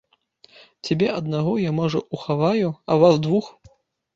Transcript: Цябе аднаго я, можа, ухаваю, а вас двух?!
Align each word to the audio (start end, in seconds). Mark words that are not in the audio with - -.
Цябе 0.87 1.09
аднаго 1.17 1.53
я, 1.65 1.71
можа, 1.81 1.99
ухаваю, 2.17 2.67
а 2.93 2.99
вас 3.05 3.21
двух?! 3.29 3.53